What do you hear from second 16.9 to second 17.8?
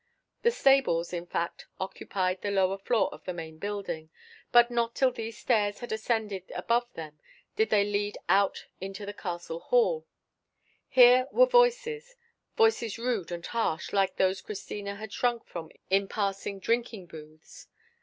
booths.